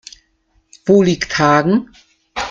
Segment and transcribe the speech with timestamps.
[0.87, 1.91] Wo liegt Hagen?